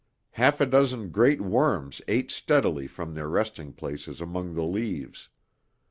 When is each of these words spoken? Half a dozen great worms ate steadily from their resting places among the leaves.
Half 0.31 0.59
a 0.59 0.65
dozen 0.65 1.11
great 1.11 1.41
worms 1.41 2.01
ate 2.07 2.31
steadily 2.31 2.87
from 2.87 3.13
their 3.13 3.29
resting 3.29 3.71
places 3.71 4.19
among 4.19 4.55
the 4.55 4.65
leaves. 4.65 5.29